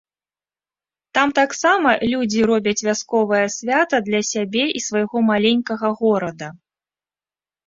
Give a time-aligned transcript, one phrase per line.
[1.17, 6.47] Там таксама людзі робяць вясковае свята для сябе і свайго маленькага горада.